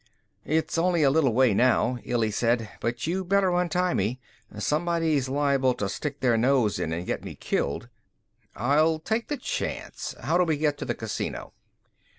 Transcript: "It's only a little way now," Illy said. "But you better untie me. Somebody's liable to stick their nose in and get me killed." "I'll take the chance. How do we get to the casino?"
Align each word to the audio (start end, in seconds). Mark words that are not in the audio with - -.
"It's 0.45 0.79
only 0.79 1.03
a 1.03 1.11
little 1.11 1.31
way 1.31 1.53
now," 1.53 1.99
Illy 2.03 2.31
said. 2.31 2.69
"But 2.79 3.05
you 3.05 3.23
better 3.23 3.51
untie 3.53 3.93
me. 3.93 4.19
Somebody's 4.57 5.29
liable 5.29 5.75
to 5.75 5.87
stick 5.87 6.21
their 6.21 6.37
nose 6.37 6.79
in 6.79 6.91
and 6.91 7.05
get 7.05 7.23
me 7.23 7.35
killed." 7.35 7.87
"I'll 8.55 8.97
take 8.97 9.27
the 9.27 9.37
chance. 9.37 10.15
How 10.19 10.39
do 10.39 10.43
we 10.43 10.57
get 10.57 10.79
to 10.79 10.85
the 10.85 10.95
casino?" 10.95 11.53